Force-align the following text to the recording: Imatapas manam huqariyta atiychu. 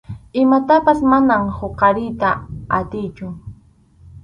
Imatapas 0.43 0.99
manam 1.11 1.43
huqariyta 1.57 2.29
atiychu. 2.79 3.27